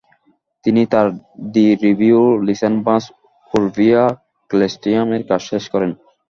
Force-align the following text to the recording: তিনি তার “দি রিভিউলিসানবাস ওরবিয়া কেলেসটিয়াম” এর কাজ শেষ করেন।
তিনি 0.65 0.81
তার 0.93 1.07
“দি 1.53 1.65
রিভিউলিসানবাস 1.83 3.03
ওরবিয়া 3.51 4.03
কেলেসটিয়াম” 4.51 5.07
এর 5.15 5.23
কাজ 5.29 5.41
শেষ 5.49 5.63
করেন। 5.73 5.91